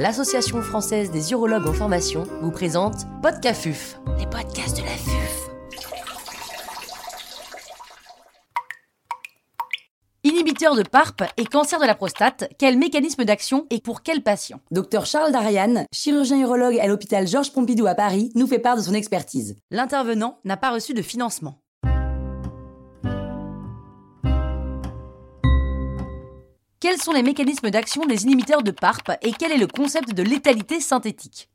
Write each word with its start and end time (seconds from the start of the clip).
l'Association 0.00 0.62
française 0.62 1.10
des 1.10 1.32
urologues 1.32 1.66
en 1.66 1.74
formation 1.74 2.26
vous 2.40 2.50
présente 2.50 3.04
Podcafuf, 3.22 4.00
les 4.18 4.24
podcasts 4.24 4.78
de 4.78 4.82
la 4.82 4.88
FUF. 4.88 5.50
Inhibiteur 10.24 10.74
de 10.74 10.84
PARP 10.84 11.24
et 11.36 11.44
cancer 11.44 11.78
de 11.78 11.84
la 11.84 11.94
prostate, 11.94 12.48
quel 12.58 12.78
mécanisme 12.78 13.26
d'action 13.26 13.66
et 13.68 13.82
pour 13.82 14.02
quel 14.02 14.22
patient? 14.22 14.60
Docteur 14.70 15.04
Charles 15.04 15.32
Darian, 15.32 15.84
chirurgien 15.92 16.40
urologue 16.40 16.78
à 16.78 16.86
l'hôpital 16.86 17.28
Georges 17.28 17.52
Pompidou 17.52 17.86
à 17.86 17.94
Paris, 17.94 18.32
nous 18.34 18.46
fait 18.46 18.58
part 18.58 18.78
de 18.78 18.82
son 18.82 18.94
expertise. 18.94 19.56
L'intervenant 19.70 20.38
n'a 20.46 20.56
pas 20.56 20.70
reçu 20.70 20.94
de 20.94 21.02
financement. 21.02 21.60
Quels 26.82 26.96
sont 26.96 27.12
les 27.12 27.22
mécanismes 27.22 27.68
d'action 27.68 28.06
des 28.06 28.24
inhibiteurs 28.24 28.62
de 28.62 28.70
PARP 28.70 29.10
et 29.20 29.32
quel 29.38 29.52
est 29.52 29.58
le 29.58 29.66
concept 29.66 30.14
de 30.14 30.22
létalité 30.22 30.80
synthétique 30.80 31.50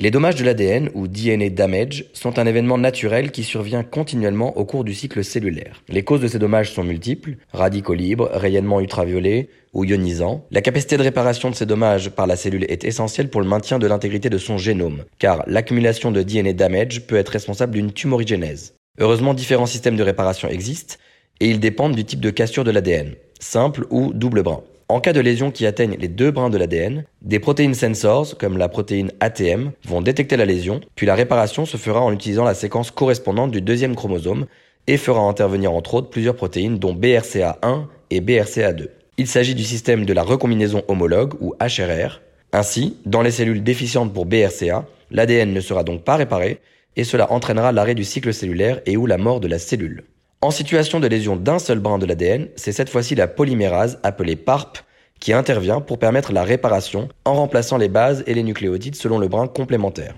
Les 0.00 0.10
dommages 0.10 0.34
de 0.34 0.44
l'ADN 0.44 0.90
ou 0.92 1.08
DNA 1.08 1.48
damage 1.48 2.04
sont 2.12 2.38
un 2.38 2.44
événement 2.44 2.76
naturel 2.76 3.30
qui 3.30 3.42
survient 3.42 3.82
continuellement 3.82 4.54
au 4.58 4.66
cours 4.66 4.84
du 4.84 4.92
cycle 4.92 5.24
cellulaire. 5.24 5.82
Les 5.88 6.04
causes 6.04 6.20
de 6.20 6.28
ces 6.28 6.38
dommages 6.38 6.72
sont 6.72 6.84
multiples, 6.84 7.38
radicaux 7.54 7.94
libres, 7.94 8.28
rayonnement 8.34 8.78
ultraviolet 8.78 9.48
ou 9.72 9.86
ionisant. 9.86 10.44
La 10.50 10.60
capacité 10.60 10.98
de 10.98 11.02
réparation 11.02 11.48
de 11.48 11.54
ces 11.54 11.64
dommages 11.64 12.10
par 12.10 12.26
la 12.26 12.36
cellule 12.36 12.66
est 12.68 12.84
essentielle 12.84 13.30
pour 13.30 13.40
le 13.40 13.48
maintien 13.48 13.78
de 13.78 13.86
l'intégrité 13.86 14.28
de 14.28 14.36
son 14.36 14.58
génome, 14.58 15.04
car 15.18 15.42
l'accumulation 15.46 16.12
de 16.12 16.22
DNA 16.22 16.52
damage 16.52 17.06
peut 17.06 17.16
être 17.16 17.30
responsable 17.30 17.72
d'une 17.72 17.92
tumorigénèse. 17.92 18.74
Heureusement, 18.98 19.32
différents 19.32 19.64
systèmes 19.64 19.96
de 19.96 20.02
réparation 20.02 20.50
existent 20.50 20.96
et 21.40 21.48
ils 21.48 21.60
dépendent 21.60 21.96
du 21.96 22.04
type 22.04 22.20
de 22.20 22.28
cassure 22.28 22.64
de 22.64 22.70
l'ADN 22.70 23.14
simple 23.40 23.86
ou 23.90 24.12
double 24.12 24.42
brin. 24.42 24.62
En 24.88 25.00
cas 25.00 25.12
de 25.12 25.20
lésion 25.20 25.50
qui 25.50 25.66
atteigne 25.66 25.96
les 25.98 26.06
deux 26.06 26.30
brins 26.30 26.48
de 26.48 26.58
l'ADN, 26.58 27.04
des 27.20 27.40
protéines 27.40 27.74
sensors, 27.74 28.38
comme 28.38 28.56
la 28.56 28.68
protéine 28.68 29.10
ATM, 29.18 29.72
vont 29.84 30.00
détecter 30.00 30.36
la 30.36 30.44
lésion, 30.44 30.80
puis 30.94 31.06
la 31.06 31.16
réparation 31.16 31.66
se 31.66 31.76
fera 31.76 32.00
en 32.00 32.12
utilisant 32.12 32.44
la 32.44 32.54
séquence 32.54 32.92
correspondante 32.92 33.50
du 33.50 33.60
deuxième 33.60 33.96
chromosome 33.96 34.46
et 34.86 34.96
fera 34.96 35.20
intervenir 35.22 35.72
entre 35.72 35.94
autres 35.94 36.10
plusieurs 36.10 36.36
protéines 36.36 36.78
dont 36.78 36.94
BRCA1 36.94 37.86
et 38.10 38.20
BRCA2. 38.20 38.88
Il 39.18 39.26
s'agit 39.26 39.56
du 39.56 39.64
système 39.64 40.04
de 40.04 40.12
la 40.12 40.22
recombinaison 40.22 40.84
homologue 40.86 41.34
ou 41.40 41.54
HRR. 41.60 42.20
Ainsi, 42.52 42.96
dans 43.06 43.22
les 43.22 43.32
cellules 43.32 43.64
déficientes 43.64 44.12
pour 44.12 44.26
BRCA, 44.26 44.86
l'ADN 45.10 45.52
ne 45.52 45.60
sera 45.60 45.82
donc 45.82 46.04
pas 46.04 46.14
réparé 46.14 46.60
et 46.94 47.02
cela 47.02 47.32
entraînera 47.32 47.72
l'arrêt 47.72 47.96
du 47.96 48.04
cycle 48.04 48.32
cellulaire 48.32 48.80
et 48.86 48.96
ou 48.96 49.06
la 49.06 49.18
mort 49.18 49.40
de 49.40 49.48
la 49.48 49.58
cellule. 49.58 50.04
En 50.42 50.50
situation 50.50 51.00
de 51.00 51.06
lésion 51.06 51.34
d'un 51.34 51.58
seul 51.58 51.78
brin 51.78 51.98
de 51.98 52.04
l'ADN, 52.04 52.48
c'est 52.56 52.72
cette 52.72 52.90
fois-ci 52.90 53.14
la 53.14 53.26
polymérase, 53.26 53.98
appelée 54.02 54.36
PARP, 54.36 54.78
qui 55.18 55.32
intervient 55.32 55.80
pour 55.80 55.98
permettre 55.98 56.32
la 56.32 56.44
réparation 56.44 57.08
en 57.24 57.34
remplaçant 57.34 57.78
les 57.78 57.88
bases 57.88 58.22
et 58.26 58.34
les 58.34 58.42
nucléotides 58.42 58.96
selon 58.96 59.18
le 59.18 59.28
brin 59.28 59.48
complémentaire. 59.48 60.14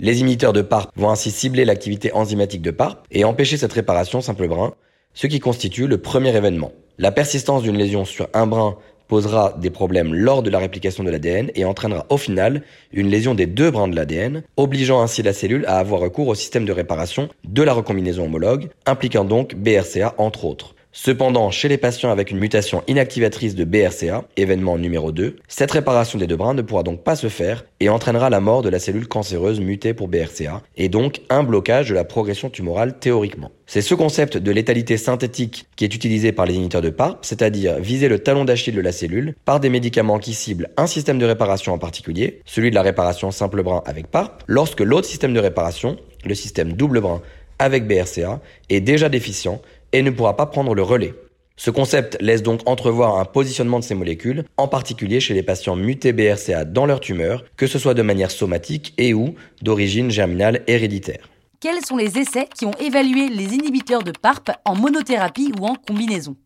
Les 0.00 0.20
imiteurs 0.20 0.54
de 0.54 0.62
PARP 0.62 0.90
vont 0.96 1.10
ainsi 1.10 1.30
cibler 1.30 1.66
l'activité 1.66 2.12
enzymatique 2.14 2.62
de 2.62 2.70
PARP 2.70 3.06
et 3.10 3.24
empêcher 3.24 3.58
cette 3.58 3.72
réparation 3.74 4.22
simple 4.22 4.48
brin, 4.48 4.74
ce 5.12 5.26
qui 5.26 5.38
constitue 5.38 5.86
le 5.86 5.98
premier 5.98 6.34
événement. 6.34 6.72
La 6.96 7.12
persistance 7.12 7.62
d'une 7.62 7.76
lésion 7.76 8.06
sur 8.06 8.28
un 8.32 8.46
brin 8.46 8.78
posera 9.08 9.54
des 9.58 9.70
problèmes 9.70 10.14
lors 10.14 10.42
de 10.42 10.50
la 10.50 10.58
réplication 10.58 11.02
de 11.02 11.10
l'ADN 11.10 11.50
et 11.54 11.64
entraînera 11.64 12.06
au 12.10 12.16
final 12.16 12.62
une 12.92 13.08
lésion 13.08 13.34
des 13.34 13.46
deux 13.46 13.70
brins 13.70 13.88
de 13.88 13.96
l'ADN, 13.96 14.42
obligeant 14.56 15.00
ainsi 15.00 15.22
la 15.22 15.32
cellule 15.32 15.64
à 15.66 15.78
avoir 15.78 16.00
recours 16.00 16.28
au 16.28 16.34
système 16.34 16.64
de 16.64 16.72
réparation 16.72 17.28
de 17.44 17.62
la 17.62 17.72
recombinaison 17.72 18.26
homologue, 18.26 18.68
impliquant 18.86 19.24
donc 19.24 19.54
BRCA 19.54 20.14
entre 20.18 20.44
autres. 20.44 20.74
Cependant, 21.00 21.52
chez 21.52 21.68
les 21.68 21.78
patients 21.78 22.10
avec 22.10 22.32
une 22.32 22.38
mutation 22.38 22.82
inactivatrice 22.88 23.54
de 23.54 23.62
BRCA, 23.62 24.24
événement 24.36 24.78
numéro 24.78 25.12
2, 25.12 25.36
cette 25.46 25.70
réparation 25.70 26.18
des 26.18 26.26
deux 26.26 26.34
brins 26.34 26.54
ne 26.54 26.62
pourra 26.62 26.82
donc 26.82 27.04
pas 27.04 27.14
se 27.14 27.28
faire 27.28 27.64
et 27.78 27.88
entraînera 27.88 28.30
la 28.30 28.40
mort 28.40 28.62
de 28.62 28.68
la 28.68 28.80
cellule 28.80 29.06
cancéreuse 29.06 29.60
mutée 29.60 29.94
pour 29.94 30.08
BRCA 30.08 30.60
et 30.76 30.88
donc 30.88 31.20
un 31.30 31.44
blocage 31.44 31.90
de 31.90 31.94
la 31.94 32.02
progression 32.02 32.50
tumorale 32.50 32.98
théoriquement. 32.98 33.52
C'est 33.64 33.80
ce 33.80 33.94
concept 33.94 34.38
de 34.38 34.50
létalité 34.50 34.96
synthétique 34.96 35.66
qui 35.76 35.84
est 35.84 35.94
utilisé 35.94 36.32
par 36.32 36.46
les 36.46 36.54
inhibiteurs 36.54 36.82
de 36.82 36.90
PARP, 36.90 37.24
c'est-à-dire 37.24 37.78
viser 37.78 38.08
le 38.08 38.18
talon 38.18 38.44
d'Achille 38.44 38.74
de 38.74 38.80
la 38.80 38.90
cellule 38.90 39.36
par 39.44 39.60
des 39.60 39.68
médicaments 39.68 40.18
qui 40.18 40.34
ciblent 40.34 40.68
un 40.76 40.88
système 40.88 41.20
de 41.20 41.26
réparation 41.26 41.72
en 41.72 41.78
particulier, 41.78 42.40
celui 42.44 42.70
de 42.70 42.74
la 42.74 42.82
réparation 42.82 43.30
simple 43.30 43.62
brin 43.62 43.84
avec 43.86 44.08
PARP, 44.08 44.42
lorsque 44.48 44.80
l'autre 44.80 45.06
système 45.06 45.32
de 45.32 45.38
réparation, 45.38 45.96
le 46.24 46.34
système 46.34 46.72
double 46.72 47.00
brin 47.00 47.22
avec 47.60 47.86
BRCA, 47.86 48.40
est 48.68 48.80
déjà 48.80 49.08
déficient 49.08 49.60
et 49.92 50.02
ne 50.02 50.10
pourra 50.10 50.36
pas 50.36 50.46
prendre 50.46 50.74
le 50.74 50.82
relais. 50.82 51.14
Ce 51.56 51.70
concept 51.70 52.16
laisse 52.20 52.44
donc 52.44 52.60
entrevoir 52.66 53.18
un 53.18 53.24
positionnement 53.24 53.80
de 53.80 53.84
ces 53.84 53.96
molécules, 53.96 54.44
en 54.56 54.68
particulier 54.68 55.18
chez 55.18 55.34
les 55.34 55.42
patients 55.42 55.74
mutés 55.74 56.12
BRCA 56.12 56.64
dans 56.64 56.86
leur 56.86 57.00
tumeur, 57.00 57.44
que 57.56 57.66
ce 57.66 57.80
soit 57.80 57.94
de 57.94 58.02
manière 58.02 58.30
somatique 58.30 58.94
et 58.96 59.12
ou 59.12 59.34
d'origine 59.60 60.10
germinale 60.10 60.62
héréditaire. 60.68 61.28
Quels 61.60 61.84
sont 61.84 61.96
les 61.96 62.16
essais 62.16 62.46
qui 62.56 62.64
ont 62.64 62.78
évalué 62.80 63.28
les 63.28 63.54
inhibiteurs 63.54 64.04
de 64.04 64.12
PARP 64.12 64.50
en 64.64 64.76
monothérapie 64.76 65.52
ou 65.60 65.66
en 65.66 65.74
combinaison? 65.74 66.36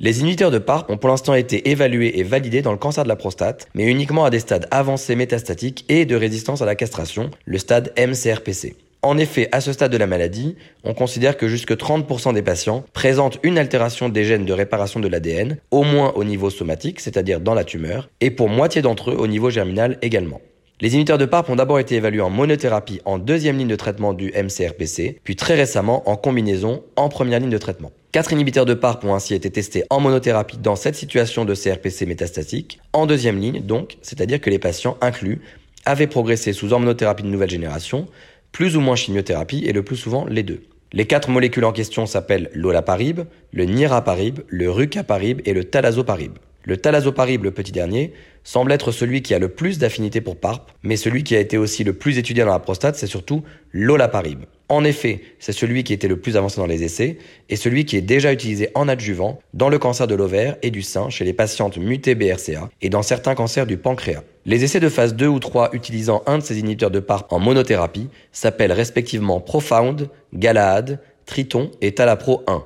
Les 0.00 0.20
inhibiteurs 0.20 0.50
de 0.50 0.58
PARP 0.58 0.90
ont 0.90 0.98
pour 0.98 1.08
l'instant 1.08 1.32
été 1.32 1.70
évalués 1.70 2.20
et 2.20 2.22
validés 2.22 2.60
dans 2.60 2.72
le 2.72 2.78
cancer 2.78 3.04
de 3.04 3.08
la 3.08 3.16
prostate, 3.16 3.68
mais 3.74 3.86
uniquement 3.86 4.26
à 4.26 4.30
des 4.30 4.38
stades 4.38 4.68
avancés 4.70 5.16
métastatiques 5.16 5.86
et 5.88 6.04
de 6.04 6.14
résistance 6.14 6.60
à 6.60 6.66
la 6.66 6.76
castration, 6.76 7.30
le 7.46 7.56
stade 7.56 7.94
MCRPC. 7.96 8.76
En 9.02 9.16
effet, 9.16 9.48
à 9.52 9.60
ce 9.60 9.72
stade 9.72 9.92
de 9.92 9.96
la 9.96 10.08
maladie, 10.08 10.56
on 10.82 10.92
considère 10.92 11.36
que 11.36 11.46
jusque 11.46 11.72
30% 11.72 12.34
des 12.34 12.42
patients 12.42 12.84
présentent 12.92 13.38
une 13.44 13.56
altération 13.56 14.08
des 14.08 14.24
gènes 14.24 14.44
de 14.44 14.52
réparation 14.52 14.98
de 14.98 15.06
l'ADN, 15.06 15.58
au 15.70 15.84
moins 15.84 16.12
au 16.16 16.24
niveau 16.24 16.50
somatique, 16.50 16.98
c'est-à-dire 16.98 17.40
dans 17.40 17.54
la 17.54 17.62
tumeur, 17.62 18.10
et 18.20 18.32
pour 18.32 18.48
moitié 18.48 18.82
d'entre 18.82 19.12
eux 19.12 19.16
au 19.16 19.28
niveau 19.28 19.50
germinal 19.50 19.98
également. 20.02 20.40
Les 20.80 20.94
inhibiteurs 20.94 21.18
de 21.18 21.26
PARP 21.26 21.48
ont 21.48 21.56
d'abord 21.56 21.78
été 21.78 21.94
évalués 21.94 22.20
en 22.20 22.30
monothérapie 22.30 23.00
en 23.04 23.18
deuxième 23.18 23.58
ligne 23.58 23.68
de 23.68 23.76
traitement 23.76 24.14
du 24.14 24.32
MCRPC, 24.32 25.20
puis 25.22 25.36
très 25.36 25.54
récemment 25.54 26.08
en 26.08 26.16
combinaison 26.16 26.82
en 26.96 27.08
première 27.08 27.40
ligne 27.40 27.50
de 27.50 27.58
traitement. 27.58 27.92
Quatre 28.10 28.32
inhibiteurs 28.32 28.66
de 28.66 28.74
PARP 28.74 29.04
ont 29.04 29.14
ainsi 29.14 29.34
été 29.34 29.50
testés 29.50 29.84
en 29.90 30.00
monothérapie 30.00 30.58
dans 30.58 30.76
cette 30.76 30.94
situation 30.94 31.44
de 31.44 31.54
CRPC 31.54 32.06
métastatique, 32.06 32.80
en 32.92 33.06
deuxième 33.06 33.38
ligne 33.38 33.60
donc, 33.60 33.98
c'est-à-dire 34.02 34.40
que 34.40 34.50
les 34.50 34.58
patients 34.58 34.96
inclus 35.00 35.40
avaient 35.84 36.06
progressé 36.06 36.52
sous 36.52 36.72
hormonothérapie 36.72 37.22
de 37.22 37.28
nouvelle 37.28 37.50
génération, 37.50 38.06
plus 38.52 38.76
ou 38.76 38.80
moins 38.80 38.96
chimiothérapie 38.96 39.64
et 39.66 39.72
le 39.72 39.82
plus 39.82 39.96
souvent 39.96 40.26
les 40.26 40.42
deux. 40.42 40.62
Les 40.92 41.06
quatre 41.06 41.28
molécules 41.28 41.64
en 41.64 41.72
question 41.72 42.06
s'appellent 42.06 42.50
l'olaparib, 42.54 43.20
le 43.52 43.64
niraparib, 43.64 44.40
le 44.48 44.70
rucaparib 44.70 45.42
et 45.44 45.52
le 45.52 45.64
talazoparib. 45.64 46.38
Le 46.64 46.76
talazoparib, 46.76 47.44
le 47.44 47.50
petit 47.50 47.72
dernier, 47.72 48.12
semble 48.44 48.72
être 48.72 48.92
celui 48.92 49.22
qui 49.22 49.34
a 49.34 49.38
le 49.38 49.48
plus 49.48 49.78
d'affinité 49.78 50.20
pour 50.20 50.36
PARP, 50.36 50.70
mais 50.82 50.96
celui 50.96 51.24
qui 51.24 51.36
a 51.36 51.40
été 51.40 51.58
aussi 51.58 51.84
le 51.84 51.92
plus 51.92 52.16
étudié 52.16 52.44
dans 52.44 52.52
la 52.52 52.58
prostate, 52.58 52.96
c'est 52.96 53.06
surtout 53.06 53.42
l'olaparib. 53.72 54.44
En 54.70 54.84
effet, 54.84 55.20
c'est 55.38 55.52
celui 55.52 55.84
qui 55.84 55.94
était 55.94 56.08
le 56.08 56.18
plus 56.18 56.36
avancé 56.36 56.58
dans 56.58 56.66
les 56.66 56.82
essais 56.82 57.18
et 57.48 57.56
celui 57.56 57.84
qui 57.84 57.96
est 57.96 58.02
déjà 58.02 58.32
utilisé 58.32 58.68
en 58.74 58.86
adjuvant 58.88 59.38
dans 59.54 59.70
le 59.70 59.78
cancer 59.78 60.06
de 60.06 60.14
l'ovaire 60.14 60.56
et 60.62 60.70
du 60.70 60.82
sein 60.82 61.08
chez 61.08 61.24
les 61.24 61.32
patientes 61.32 61.78
mutées 61.78 62.14
BRCA 62.14 62.68
et 62.82 62.90
dans 62.90 63.02
certains 63.02 63.34
cancers 63.34 63.66
du 63.66 63.78
pancréas. 63.78 64.24
Les 64.48 64.64
essais 64.64 64.80
de 64.80 64.88
phase 64.88 65.14
2 65.14 65.26
ou 65.26 65.40
3 65.40 65.74
utilisant 65.74 66.22
un 66.24 66.38
de 66.38 66.42
ces 66.42 66.58
inhibiteurs 66.58 66.90
de 66.90 67.00
PARP 67.00 67.30
en 67.34 67.38
monothérapie 67.38 68.08
s'appellent 68.32 68.72
respectivement 68.72 69.42
Profound, 69.42 70.08
Galaad, 70.32 71.00
Triton 71.26 71.70
et 71.82 71.92
Talapro 71.92 72.44
1. 72.46 72.64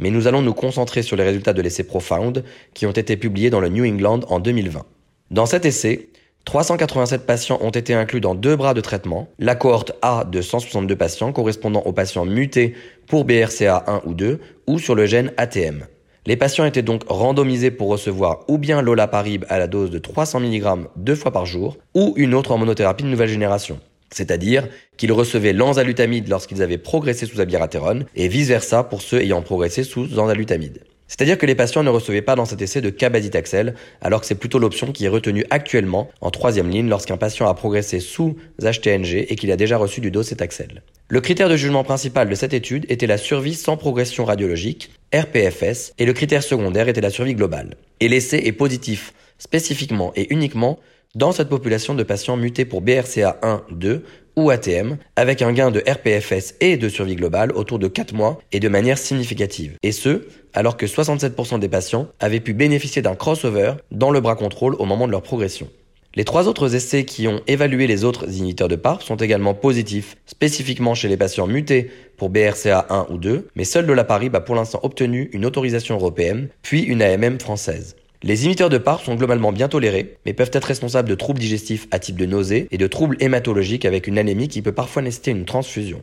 Mais 0.00 0.10
nous 0.10 0.26
allons 0.26 0.42
nous 0.42 0.54
concentrer 0.54 1.02
sur 1.02 1.16
les 1.16 1.22
résultats 1.22 1.52
de 1.52 1.62
l'essai 1.62 1.84
Profound 1.84 2.42
qui 2.74 2.84
ont 2.84 2.90
été 2.90 3.16
publiés 3.16 3.48
dans 3.48 3.60
le 3.60 3.68
New 3.68 3.84
England 3.84 4.22
en 4.26 4.40
2020. 4.40 4.84
Dans 5.30 5.46
cet 5.46 5.66
essai, 5.66 6.08
387 6.46 7.24
patients 7.26 7.60
ont 7.62 7.70
été 7.70 7.94
inclus 7.94 8.20
dans 8.20 8.34
deux 8.34 8.56
bras 8.56 8.74
de 8.74 8.80
traitement, 8.80 9.28
la 9.38 9.54
cohorte 9.54 9.92
A 10.02 10.24
de 10.24 10.42
162 10.42 10.96
patients 10.96 11.32
correspondant 11.32 11.82
aux 11.82 11.92
patients 11.92 12.24
mutés 12.24 12.74
pour 13.06 13.24
BRCA 13.24 13.84
1 13.86 14.02
ou 14.04 14.14
2 14.14 14.40
ou 14.66 14.80
sur 14.80 14.96
le 14.96 15.06
gène 15.06 15.32
ATM. 15.36 15.84
Les 16.30 16.36
patients 16.36 16.64
étaient 16.64 16.82
donc 16.82 17.02
randomisés 17.08 17.72
pour 17.72 17.88
recevoir 17.88 18.44
ou 18.46 18.56
bien 18.56 18.82
l'olaparib 18.82 19.44
à 19.48 19.58
la 19.58 19.66
dose 19.66 19.90
de 19.90 19.98
300 19.98 20.38
mg 20.38 20.86
deux 20.94 21.16
fois 21.16 21.32
par 21.32 21.44
jour 21.44 21.76
ou 21.92 22.14
une 22.16 22.34
autre 22.34 22.52
hormonothérapie 22.52 23.02
de 23.02 23.08
nouvelle 23.08 23.28
génération. 23.28 23.80
C'est-à-dire 24.12 24.68
qu'ils 24.96 25.10
recevaient 25.10 25.52
l'enzalutamide 25.52 26.28
lorsqu'ils 26.28 26.62
avaient 26.62 26.78
progressé 26.78 27.26
sous 27.26 27.40
abiraterone 27.40 28.04
et 28.14 28.28
vice-versa 28.28 28.84
pour 28.84 29.02
ceux 29.02 29.22
ayant 29.22 29.42
progressé 29.42 29.82
sous 29.82 30.20
enzalutamide. 30.20 30.84
C'est-à-dire 31.08 31.36
que 31.36 31.46
les 31.46 31.56
patients 31.56 31.82
ne 31.82 31.90
recevaient 31.90 32.22
pas 32.22 32.36
dans 32.36 32.44
cet 32.44 32.62
essai 32.62 32.80
de 32.80 32.90
cabazitaxel, 32.90 33.74
alors 34.00 34.20
que 34.20 34.26
c'est 34.28 34.36
plutôt 34.36 34.60
l'option 34.60 34.92
qui 34.92 35.06
est 35.06 35.08
retenue 35.08 35.44
actuellement 35.50 36.10
en 36.20 36.30
troisième 36.30 36.70
ligne 36.70 36.88
lorsqu'un 36.88 37.16
patient 37.16 37.48
a 37.48 37.54
progressé 37.54 37.98
sous 37.98 38.36
HTNG 38.62 39.26
et 39.28 39.34
qu'il 39.34 39.50
a 39.50 39.56
déjà 39.56 39.78
reçu 39.78 40.00
du 40.00 40.12
docetaxel. 40.12 40.84
Le 41.12 41.20
critère 41.20 41.48
de 41.48 41.56
jugement 41.56 41.82
principal 41.82 42.28
de 42.28 42.36
cette 42.36 42.54
étude 42.54 42.86
était 42.88 43.08
la 43.08 43.18
survie 43.18 43.54
sans 43.54 43.76
progression 43.76 44.24
radiologique, 44.24 44.92
RPFS, 45.12 45.92
et 45.98 46.06
le 46.06 46.12
critère 46.12 46.44
secondaire 46.44 46.86
était 46.86 47.00
la 47.00 47.10
survie 47.10 47.34
globale. 47.34 47.74
Et 47.98 48.08
l'essai 48.08 48.40
est 48.44 48.52
positif, 48.52 49.12
spécifiquement 49.36 50.12
et 50.14 50.32
uniquement 50.32 50.78
dans 51.16 51.32
cette 51.32 51.48
population 51.48 51.96
de 51.96 52.04
patients 52.04 52.36
mutés 52.36 52.64
pour 52.64 52.80
BRCA 52.80 53.40
1, 53.42 53.64
2 53.72 54.04
ou 54.36 54.50
ATM, 54.50 54.98
avec 55.16 55.42
un 55.42 55.52
gain 55.52 55.72
de 55.72 55.82
RPFS 55.84 56.54
et 56.60 56.76
de 56.76 56.88
survie 56.88 57.16
globale 57.16 57.50
autour 57.50 57.80
de 57.80 57.88
4 57.88 58.14
mois 58.14 58.38
et 58.52 58.60
de 58.60 58.68
manière 58.68 58.96
significative. 58.96 59.74
Et 59.82 59.90
ce, 59.90 60.28
alors 60.54 60.76
que 60.76 60.86
67% 60.86 61.58
des 61.58 61.68
patients 61.68 62.06
avaient 62.20 62.38
pu 62.38 62.54
bénéficier 62.54 63.02
d'un 63.02 63.16
crossover 63.16 63.72
dans 63.90 64.12
le 64.12 64.20
bras 64.20 64.36
contrôle 64.36 64.76
au 64.76 64.84
moment 64.84 65.08
de 65.08 65.12
leur 65.12 65.22
progression. 65.22 65.68
Les 66.16 66.24
trois 66.24 66.48
autres 66.48 66.74
essais 66.74 67.04
qui 67.04 67.28
ont 67.28 67.40
évalué 67.46 67.86
les 67.86 68.02
autres 68.02 68.28
inhibiteurs 68.28 68.66
de 68.66 68.74
PARP 68.74 69.02
sont 69.02 69.14
également 69.14 69.54
positifs, 69.54 70.16
spécifiquement 70.26 70.96
chez 70.96 71.06
les 71.06 71.16
patients 71.16 71.46
mutés 71.46 71.88
pour 72.16 72.30
BRCA 72.30 72.86
1 72.90 73.06
ou 73.10 73.16
2, 73.16 73.46
mais 73.54 73.62
seul 73.62 73.86
l'olaparib 73.86 74.34
a 74.34 74.40
pour 74.40 74.56
l'instant 74.56 74.80
obtenu 74.82 75.30
une 75.32 75.46
autorisation 75.46 75.94
européenne, 75.94 76.48
puis 76.62 76.82
une 76.82 77.00
AMM 77.00 77.38
française. 77.38 77.94
Les 78.24 78.42
inhibiteurs 78.42 78.70
de 78.70 78.78
PARP 78.78 79.04
sont 79.04 79.14
globalement 79.14 79.52
bien 79.52 79.68
tolérés, 79.68 80.16
mais 80.26 80.32
peuvent 80.32 80.50
être 80.52 80.64
responsables 80.64 81.08
de 81.08 81.14
troubles 81.14 81.38
digestifs 81.38 81.86
à 81.92 82.00
type 82.00 82.16
de 82.16 82.26
nausées 82.26 82.66
et 82.72 82.76
de 82.76 82.86
troubles 82.88 83.16
hématologiques 83.20 83.84
avec 83.84 84.08
une 84.08 84.18
anémie 84.18 84.48
qui 84.48 84.62
peut 84.62 84.72
parfois 84.72 85.02
nécessiter 85.02 85.30
une 85.30 85.44
transfusion. 85.44 86.02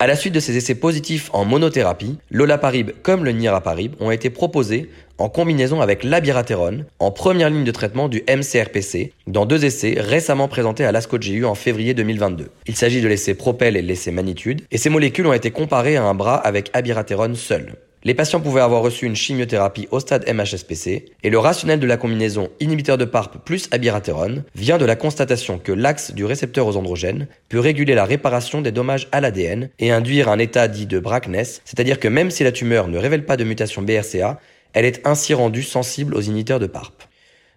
À 0.00 0.06
la 0.06 0.14
suite 0.14 0.32
de 0.32 0.38
ces 0.38 0.56
essais 0.56 0.76
positifs 0.76 1.28
en 1.32 1.44
monothérapie, 1.44 2.18
l'olaparib 2.30 2.92
comme 3.02 3.24
le 3.24 3.32
niraparib 3.32 3.94
ont 3.98 4.12
été 4.12 4.30
proposés 4.30 4.88
en 5.18 5.28
combinaison 5.28 5.80
avec 5.80 6.04
l'abiraterone 6.04 6.84
en 7.00 7.10
première 7.10 7.50
ligne 7.50 7.64
de 7.64 7.72
traitement 7.72 8.08
du 8.08 8.22
MCRPC 8.28 9.12
dans 9.26 9.44
deux 9.44 9.64
essais 9.64 9.96
récemment 9.98 10.46
présentés 10.46 10.84
à 10.84 10.92
l'ASCO-GU 10.92 11.44
en 11.44 11.56
février 11.56 11.94
2022. 11.94 12.48
Il 12.68 12.76
s'agit 12.76 13.00
de 13.00 13.08
l'essai 13.08 13.34
Propel 13.34 13.76
et 13.76 13.82
l'essai 13.82 14.12
Magnitude, 14.12 14.62
et 14.70 14.78
ces 14.78 14.88
molécules 14.88 15.26
ont 15.26 15.32
été 15.32 15.50
comparées 15.50 15.96
à 15.96 16.04
un 16.04 16.14
bras 16.14 16.36
avec 16.36 16.70
abiraterone 16.74 17.34
seul. 17.34 17.74
Les 18.04 18.14
patients 18.14 18.40
pouvaient 18.40 18.60
avoir 18.60 18.82
reçu 18.82 19.06
une 19.06 19.16
chimiothérapie 19.16 19.88
au 19.90 19.98
stade 19.98 20.24
MHSPC 20.32 21.06
et 21.24 21.30
le 21.30 21.38
rationnel 21.38 21.80
de 21.80 21.86
la 21.86 21.96
combinaison 21.96 22.48
inhibiteur 22.60 22.96
de 22.96 23.04
PARP 23.04 23.38
plus 23.44 23.68
abiraterone 23.72 24.44
vient 24.54 24.78
de 24.78 24.84
la 24.84 24.94
constatation 24.94 25.58
que 25.58 25.72
l'axe 25.72 26.12
du 26.12 26.24
récepteur 26.24 26.66
aux 26.68 26.76
androgènes 26.76 27.26
peut 27.48 27.58
réguler 27.58 27.94
la 27.94 28.04
réparation 28.04 28.60
des 28.60 28.70
dommages 28.70 29.08
à 29.10 29.20
l'ADN 29.20 29.70
et 29.80 29.90
induire 29.90 30.28
un 30.28 30.38
état 30.38 30.68
dit 30.68 30.86
de 30.86 31.00
Brackness, 31.00 31.60
c'est-à-dire 31.64 31.98
que 31.98 32.08
même 32.08 32.30
si 32.30 32.44
la 32.44 32.52
tumeur 32.52 32.86
ne 32.86 32.98
révèle 32.98 33.24
pas 33.24 33.36
de 33.36 33.44
mutation 33.44 33.82
BRCA, 33.82 34.38
elle 34.74 34.84
est 34.84 35.04
ainsi 35.04 35.34
rendue 35.34 35.62
sensible 35.64 36.14
aux 36.14 36.20
inhibiteurs 36.20 36.60
de 36.60 36.66
PARP. 36.66 37.07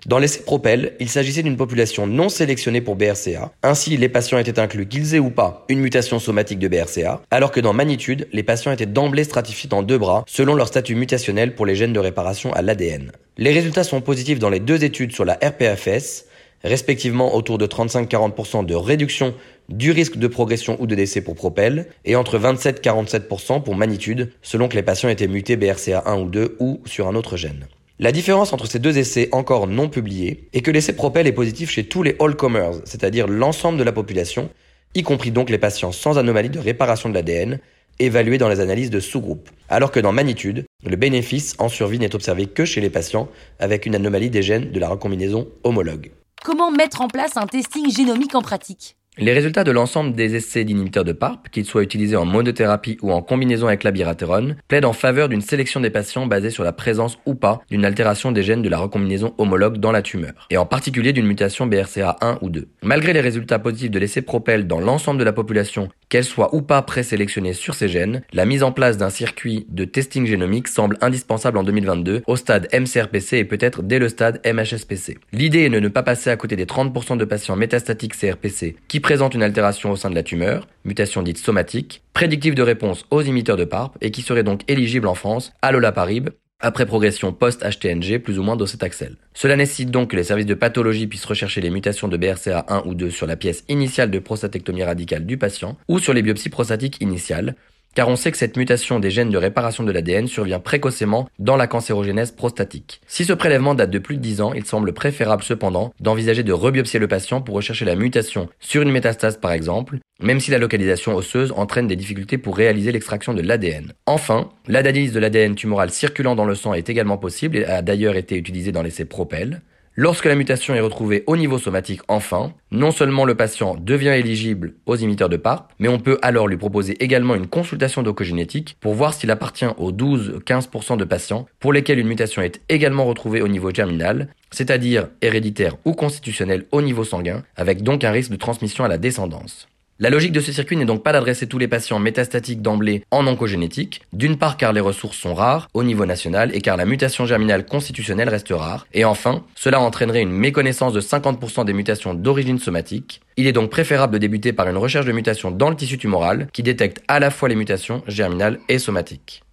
Dans 0.07 0.17
l'essai 0.17 0.41
Propel, 0.41 0.93
il 0.99 1.09
s'agissait 1.09 1.43
d'une 1.43 1.57
population 1.57 2.07
non 2.07 2.27
sélectionnée 2.27 2.81
pour 2.81 2.95
BRCA. 2.95 3.51
Ainsi, 3.61 3.97
les 3.97 4.09
patients 4.09 4.39
étaient 4.39 4.59
inclus 4.59 4.87
qu'ils 4.87 5.13
aient 5.13 5.19
ou 5.19 5.29
pas 5.29 5.63
une 5.69 5.79
mutation 5.79 6.17
somatique 6.17 6.57
de 6.57 6.67
BRCA, 6.67 7.21
alors 7.29 7.51
que 7.51 7.59
dans 7.59 7.73
Magnitude, 7.73 8.27
les 8.33 8.41
patients 8.41 8.71
étaient 8.71 8.87
d'emblée 8.87 9.23
stratifiés 9.23 9.69
en 9.73 9.83
deux 9.83 9.99
bras 9.99 10.23
selon 10.27 10.55
leur 10.55 10.67
statut 10.67 10.95
mutationnel 10.95 11.53
pour 11.53 11.67
les 11.67 11.75
gènes 11.75 11.93
de 11.93 11.99
réparation 11.99 12.51
à 12.53 12.63
l'ADN. 12.63 13.11
Les 13.37 13.51
résultats 13.51 13.83
sont 13.83 14.01
positifs 14.01 14.39
dans 14.39 14.49
les 14.49 14.59
deux 14.59 14.83
études 14.83 15.11
sur 15.11 15.23
la 15.23 15.33
RPFS, 15.33 16.25
respectivement 16.63 17.35
autour 17.35 17.59
de 17.59 17.67
35-40% 17.67 18.65
de 18.65 18.73
réduction 18.73 19.35
du 19.69 19.91
risque 19.91 20.17
de 20.17 20.27
progression 20.27 20.77
ou 20.79 20.87
de 20.87 20.95
décès 20.95 21.21
pour 21.21 21.35
Propel, 21.35 21.85
et 22.05 22.15
entre 22.15 22.39
27-47% 22.39 23.61
pour 23.61 23.75
Magnitude, 23.75 24.31
selon 24.41 24.67
que 24.67 24.75
les 24.75 24.83
patients 24.83 25.09
étaient 25.09 25.27
mutés 25.27 25.57
BRCA1 25.57 26.23
ou 26.23 26.27
2 26.27 26.57
ou 26.59 26.81
sur 26.85 27.07
un 27.07 27.13
autre 27.13 27.37
gène. 27.37 27.67
La 28.03 28.11
différence 28.11 28.51
entre 28.51 28.65
ces 28.65 28.79
deux 28.79 28.97
essais 28.97 29.29
encore 29.31 29.67
non 29.67 29.87
publiés 29.87 30.49
est 30.53 30.61
que 30.61 30.71
l'essai 30.71 30.93
Propel 30.93 31.27
est 31.27 31.31
positif 31.31 31.69
chez 31.69 31.83
tous 31.83 32.01
les 32.01 32.15
all-comers, 32.19 32.81
c'est-à-dire 32.83 33.27
l'ensemble 33.27 33.77
de 33.77 33.83
la 33.83 33.91
population, 33.91 34.49
y 34.95 35.03
compris 35.03 35.29
donc 35.29 35.51
les 35.51 35.59
patients 35.59 35.91
sans 35.91 36.17
anomalie 36.17 36.49
de 36.49 36.57
réparation 36.57 37.09
de 37.09 37.13
l'ADN, 37.13 37.59
évalués 37.99 38.39
dans 38.39 38.49
les 38.49 38.59
analyses 38.59 38.89
de 38.89 38.99
sous-groupes. 38.99 39.51
Alors 39.69 39.91
que 39.91 39.99
dans 39.99 40.13
Magnitude, 40.13 40.65
le 40.83 40.95
bénéfice 40.95 41.53
en 41.59 41.69
survie 41.69 41.99
n'est 41.99 42.15
observé 42.15 42.47
que 42.47 42.65
chez 42.65 42.81
les 42.81 42.89
patients 42.89 43.29
avec 43.59 43.85
une 43.85 43.93
anomalie 43.93 44.31
des 44.31 44.41
gènes 44.41 44.71
de 44.71 44.79
la 44.79 44.89
recombinaison 44.89 45.47
homologue. 45.63 46.09
Comment 46.43 46.71
mettre 46.71 47.01
en 47.01 47.07
place 47.07 47.37
un 47.37 47.45
testing 47.45 47.87
génomique 47.95 48.33
en 48.33 48.41
pratique? 48.41 48.95
Les 49.17 49.33
résultats 49.33 49.65
de 49.65 49.71
l'ensemble 49.71 50.15
des 50.15 50.35
essais 50.35 50.63
d'inhibiteurs 50.63 51.03
de 51.03 51.11
PARP, 51.11 51.49
qu'ils 51.49 51.65
soient 51.65 51.83
utilisés 51.83 52.15
en 52.15 52.23
monothérapie 52.23 52.97
ou 53.01 53.11
en 53.11 53.21
combinaison 53.21 53.67
avec 53.67 53.83
l'abiraterone, 53.83 54.55
plaident 54.69 54.85
en 54.85 54.93
faveur 54.93 55.27
d'une 55.27 55.41
sélection 55.41 55.81
des 55.81 55.89
patients 55.89 56.27
basée 56.27 56.49
sur 56.49 56.63
la 56.63 56.71
présence 56.71 57.19
ou 57.25 57.35
pas 57.35 57.61
d'une 57.69 57.83
altération 57.83 58.31
des 58.31 58.41
gènes 58.41 58.61
de 58.61 58.69
la 58.69 58.77
recombinaison 58.77 59.33
homologue 59.37 59.79
dans 59.79 59.91
la 59.91 60.01
tumeur, 60.01 60.47
et 60.49 60.55
en 60.55 60.65
particulier 60.65 61.11
d'une 61.11 61.27
mutation 61.27 61.67
BRCA1 61.67 62.37
ou 62.41 62.49
2. 62.49 62.69
Malgré 62.83 63.11
les 63.11 63.19
résultats 63.19 63.59
positifs 63.59 63.91
de 63.91 63.99
l'essai 63.99 64.21
Propel 64.21 64.65
dans 64.65 64.79
l'ensemble 64.79 65.19
de 65.19 65.25
la 65.25 65.33
population, 65.33 65.89
qu'elle 66.07 66.23
soit 66.23 66.55
ou 66.55 66.61
pas 66.61 66.81
présélectionnée 66.81 67.53
sur 67.53 67.75
ces 67.75 67.89
gènes, 67.89 68.21
la 68.31 68.45
mise 68.45 68.63
en 68.63 68.71
place 68.71 68.95
d'un 68.97 69.09
circuit 69.09 69.65
de 69.67 69.83
testing 69.83 70.25
génomique 70.25 70.69
semble 70.69 70.97
indispensable 71.01 71.57
en 71.57 71.63
2022 71.63 72.23
au 72.27 72.37
stade 72.37 72.69
MCRPC 72.73 73.33
et 73.33 73.45
peut-être 73.45 73.83
dès 73.83 73.99
le 73.99 74.07
stade 74.07 74.39
MHSPC. 74.45 75.17
L'idée 75.33 75.63
est 75.63 75.69
de 75.69 75.79
ne 75.81 75.89
pas 75.89 76.03
passer 76.03 76.29
à 76.29 76.37
côté 76.37 76.55
des 76.55 76.65
30% 76.65 77.17
de 77.17 77.25
patients 77.25 77.57
métastatiques 77.57 78.15
CRPC 78.15 78.77
qui 78.87 79.00
présente 79.01 79.35
une 79.35 79.43
altération 79.43 79.91
au 79.91 79.95
sein 79.95 80.09
de 80.09 80.15
la 80.15 80.23
tumeur, 80.23 80.67
mutation 80.85 81.21
dite 81.21 81.37
somatique, 81.37 82.03
prédictive 82.13 82.55
de 82.55 82.61
réponse 82.61 83.05
aux 83.11 83.21
imiteurs 83.21 83.57
de 83.57 83.65
PARP 83.65 83.97
et 84.01 84.11
qui 84.11 84.21
serait 84.21 84.43
donc 84.43 84.61
éligible 84.67 85.07
en 85.07 85.15
France 85.15 85.53
à 85.61 85.71
l'olaparib 85.71 86.29
après 86.61 86.85
progression 86.85 87.33
post-HTNG 87.33 88.19
plus 88.19 88.39
ou 88.39 88.43
moins 88.43 88.55
docetaxel. 88.55 89.17
Cela 89.33 89.55
nécessite 89.55 89.91
donc 89.91 90.11
que 90.11 90.15
les 90.15 90.23
services 90.23 90.45
de 90.45 90.53
pathologie 90.53 91.07
puissent 91.07 91.25
rechercher 91.25 91.59
les 91.59 91.69
mutations 91.69 92.07
de 92.07 92.17
BRCA1 92.17 92.87
ou 92.87 92.93
2 92.93 93.09
sur 93.09 93.27
la 93.27 93.35
pièce 93.35 93.63
initiale 93.67 94.11
de 94.11 94.19
prostatectomie 94.19 94.83
radicale 94.83 95.25
du 95.25 95.37
patient 95.37 95.77
ou 95.87 95.99
sur 95.99 96.13
les 96.13 96.21
biopsies 96.21 96.49
prostatiques 96.49 97.01
initiales, 97.01 97.55
car 97.95 98.07
on 98.07 98.15
sait 98.15 98.31
que 98.31 98.37
cette 98.37 98.57
mutation 98.57 98.99
des 98.99 99.11
gènes 99.11 99.29
de 99.29 99.37
réparation 99.37 99.83
de 99.83 99.91
l'ADN 99.91 100.27
survient 100.27 100.59
précocement 100.59 101.27
dans 101.39 101.57
la 101.57 101.67
cancérogénèse 101.67 102.31
prostatique. 102.31 103.01
Si 103.07 103.25
ce 103.25 103.33
prélèvement 103.33 103.75
date 103.75 103.91
de 103.91 103.99
plus 103.99 104.17
de 104.17 104.21
10 104.21 104.41
ans, 104.41 104.53
il 104.53 104.65
semble 104.65 104.93
préférable 104.93 105.43
cependant 105.43 105.93
d'envisager 105.99 106.43
de 106.43 106.53
rebiopsier 106.53 106.99
le 106.99 107.07
patient 107.07 107.41
pour 107.41 107.55
rechercher 107.55 107.85
la 107.85 107.95
mutation 107.95 108.49
sur 108.59 108.81
une 108.81 108.91
métastase 108.91 109.37
par 109.37 109.51
exemple, 109.51 109.97
même 110.21 110.39
si 110.39 110.51
la 110.51 110.57
localisation 110.57 111.15
osseuse 111.15 111.53
entraîne 111.55 111.87
des 111.87 111.95
difficultés 111.95 112.37
pour 112.37 112.57
réaliser 112.57 112.91
l'extraction 112.91 113.33
de 113.33 113.41
l'ADN. 113.41 113.93
Enfin, 114.05 114.49
l'analyse 114.67 115.13
de 115.13 115.19
l'ADN 115.19 115.55
tumoral 115.55 115.89
circulant 115.89 116.35
dans 116.35 116.45
le 116.45 116.55
sang 116.55 116.73
est 116.73 116.89
également 116.89 117.17
possible 117.17 117.57
et 117.57 117.65
a 117.65 117.81
d'ailleurs 117.81 118.15
été 118.15 118.35
utilisée 118.35 118.71
dans 118.71 118.83
l'essai 118.83 119.05
Propel. 119.05 119.61
Lorsque 119.97 120.23
la 120.23 120.35
mutation 120.35 120.73
est 120.73 120.79
retrouvée 120.79 121.25
au 121.27 121.35
niveau 121.35 121.59
somatique 121.59 121.99
enfin, 122.07 122.53
non 122.71 122.91
seulement 122.91 123.25
le 123.25 123.35
patient 123.35 123.75
devient 123.75 124.15
éligible 124.15 124.75
aux 124.85 124.95
imiteurs 124.95 125.27
de 125.27 125.35
PARP, 125.35 125.73
mais 125.79 125.89
on 125.89 125.99
peut 125.99 126.17
alors 126.21 126.47
lui 126.47 126.55
proposer 126.55 126.93
également 127.03 127.35
une 127.35 127.47
consultation 127.47 128.01
d'ocogénétique 128.01 128.77
pour 128.79 128.93
voir 128.93 129.13
s'il 129.13 129.31
appartient 129.31 129.65
aux 129.77 129.91
12-15% 129.91 130.95
de 130.95 131.03
patients 131.03 131.45
pour 131.59 131.73
lesquels 131.73 131.99
une 131.99 132.07
mutation 132.07 132.41
est 132.41 132.61
également 132.69 133.03
retrouvée 133.03 133.41
au 133.41 133.49
niveau 133.49 133.71
germinal, 133.71 134.29
c'est-à-dire 134.49 135.09
héréditaire 135.21 135.75
ou 135.83 135.91
constitutionnel 135.91 136.67
au 136.71 136.81
niveau 136.81 137.03
sanguin, 137.03 137.43
avec 137.57 137.83
donc 137.83 138.05
un 138.05 138.11
risque 138.11 138.31
de 138.31 138.37
transmission 138.37 138.85
à 138.85 138.87
la 138.87 138.97
descendance. 138.97 139.67
La 140.01 140.09
logique 140.09 140.31
de 140.31 140.39
ce 140.39 140.51
circuit 140.51 140.77
n'est 140.77 140.85
donc 140.85 141.03
pas 141.03 141.11
d'adresser 141.13 141.45
tous 141.45 141.59
les 141.59 141.67
patients 141.67 141.99
métastatiques 141.99 142.63
d'emblée 142.63 143.03
en 143.11 143.27
oncogénétique, 143.27 144.01
d'une 144.13 144.35
part 144.35 144.57
car 144.57 144.73
les 144.73 144.79
ressources 144.79 145.15
sont 145.15 145.35
rares 145.35 145.67
au 145.75 145.83
niveau 145.83 146.07
national 146.07 146.49
et 146.55 146.61
car 146.61 146.75
la 146.75 146.85
mutation 146.85 147.27
germinale 147.27 147.67
constitutionnelle 147.67 148.27
reste 148.27 148.49
rare, 148.49 148.87
et 148.95 149.05
enfin, 149.05 149.43
cela 149.53 149.79
entraînerait 149.79 150.23
une 150.23 150.31
méconnaissance 150.31 150.93
de 150.93 151.01
50% 151.01 151.65
des 151.65 151.73
mutations 151.73 152.15
d'origine 152.15 152.57
somatique. 152.57 153.21
Il 153.37 153.45
est 153.45 153.51
donc 153.51 153.69
préférable 153.69 154.13
de 154.13 154.17
débuter 154.17 154.53
par 154.53 154.67
une 154.67 154.77
recherche 154.77 155.05
de 155.05 155.11
mutations 155.11 155.51
dans 155.51 155.69
le 155.69 155.75
tissu 155.75 155.99
tumoral 155.99 156.47
qui 156.51 156.63
détecte 156.63 157.03
à 157.07 157.19
la 157.19 157.29
fois 157.29 157.47
les 157.47 157.55
mutations 157.55 158.01
germinales 158.07 158.57
et 158.69 158.79
somatiques. 158.79 159.43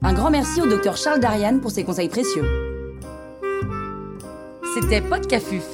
Un 0.00 0.14
grand 0.14 0.30
merci 0.30 0.62
au 0.62 0.66
docteur 0.66 0.96
Charles 0.96 1.20
Darian 1.20 1.58
pour 1.58 1.70
ses 1.70 1.84
conseils 1.84 2.08
précieux. 2.08 2.69
C'était 4.72 5.00
Podcafuf, 5.00 5.64